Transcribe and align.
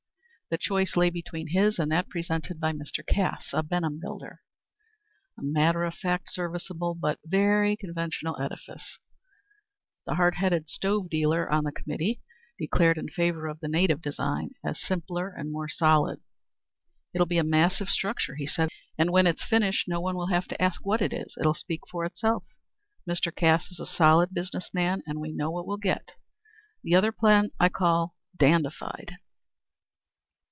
The 0.49 0.57
choice 0.57 0.97
lay 0.97 1.09
between 1.09 1.47
his 1.47 1.79
and 1.79 1.89
that 1.93 2.09
presented 2.09 2.59
by 2.59 2.73
Mr. 2.73 3.05
Cass, 3.07 3.51
a 3.53 3.63
Benham 3.63 4.01
builder 4.01 4.41
a 5.37 5.41
matter 5.41 5.85
of 5.85 5.95
fact, 5.95 6.29
serviceable, 6.29 6.93
but 6.93 7.19
very 7.23 7.77
conventional 7.77 8.37
edifice. 8.37 8.99
The 10.05 10.15
hard 10.15 10.35
headed 10.35 10.69
stove 10.69 11.09
dealer 11.09 11.49
on 11.49 11.63
the 11.63 11.71
committee 11.71 12.21
declared 12.59 12.97
in 12.97 13.07
favor 13.07 13.47
of 13.47 13.61
the 13.61 13.69
native 13.69 14.01
design, 14.01 14.53
as 14.61 14.81
simpler 14.81 15.29
and 15.29 15.53
more 15.53 15.69
solid. 15.69 16.19
"It'll 17.13 17.25
be 17.25 17.37
a 17.37 17.45
massive 17.45 17.87
structure" 17.87 18.35
he 18.35 18.45
said, 18.45 18.67
"and 18.97 19.09
when 19.11 19.27
it's 19.27 19.45
finished 19.45 19.87
no 19.87 20.01
one 20.01 20.17
will 20.17 20.27
have 20.27 20.49
to 20.49 20.61
ask 20.61 20.85
what 20.85 21.01
it 21.01 21.13
is. 21.13 21.33
It'll 21.39 21.53
speak 21.53 21.87
for 21.89 22.03
itself. 22.03 22.43
Mr. 23.07 23.33
Cass 23.33 23.71
is 23.71 23.79
a 23.79 23.85
solid 23.85 24.33
business 24.33 24.69
man, 24.73 25.01
and 25.07 25.21
we 25.21 25.31
know 25.31 25.49
what 25.49 25.65
we'll 25.65 25.77
get. 25.77 26.17
The 26.83 26.93
other 26.93 27.13
plan 27.13 27.45
is 27.45 27.51
what 27.57 27.65
I 27.67 27.69
call 27.69 28.15
dandified." 28.35 29.13